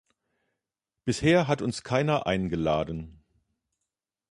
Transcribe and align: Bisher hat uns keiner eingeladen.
Bisher 1.05 1.47
hat 1.47 1.61
uns 1.61 1.83
keiner 1.83 2.25
eingeladen. 2.25 3.23